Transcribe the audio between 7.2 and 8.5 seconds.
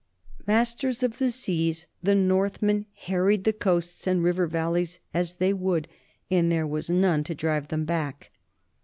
to drive them back.